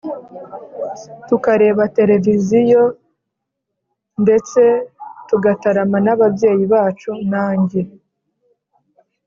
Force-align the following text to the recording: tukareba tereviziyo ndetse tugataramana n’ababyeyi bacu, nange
tukareba 1.27 1.83
tereviziyo 1.97 2.83
ndetse 4.23 4.61
tugataramana 5.27 6.03
n’ababyeyi 6.07 6.63
bacu, 6.73 7.11
nange 7.31 7.81